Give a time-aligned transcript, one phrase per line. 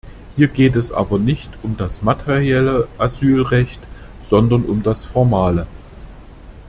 [0.35, 3.79] Hier geht es aber nicht um das materielle Asylrecht,
[4.23, 5.67] sondern um das formale.